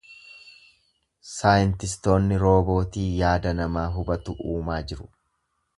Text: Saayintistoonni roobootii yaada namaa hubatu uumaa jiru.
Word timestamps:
Saayintistoonni 1.31 2.41
roobootii 2.47 3.07
yaada 3.21 3.55
namaa 3.61 3.87
hubatu 3.99 4.39
uumaa 4.53 4.85
jiru. 4.93 5.13